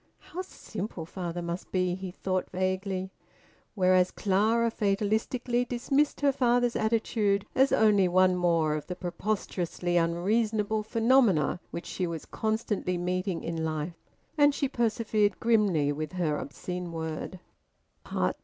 [0.17, 3.11] "How simple father must be!" he thought vaguely.
[3.75, 10.81] Whereas Clara fatalistically dismissed her father's attitude as only one more of the preposterously unreasonable
[10.81, 14.03] phenomena which she was constantly meeting in life;
[14.39, 17.39] and she persevered grimly with her obscene word.